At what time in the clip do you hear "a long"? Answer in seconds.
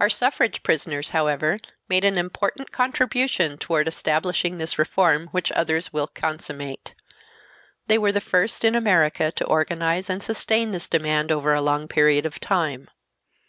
11.54-11.86